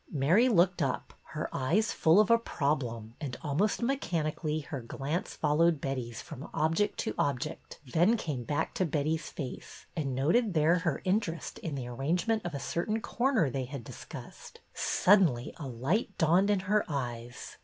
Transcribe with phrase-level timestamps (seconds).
[0.11, 5.79] Mary looked up, her eyes full of a problem, and almost mechanically her glance followed
[5.79, 10.79] Betty's from object to ob ject, then came back to Betty's face, and noted there
[10.79, 14.59] her interest in the arrangement of a cer tain corner they had discussed.
[14.73, 17.57] Suddenly a light dawned in her eyes.